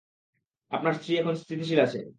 আপনার 0.71 0.93
স্ত্রী 0.93 1.11
এখন 1.17 1.33
স্থিতিশীল 1.35 1.79
আছে। 1.87 2.01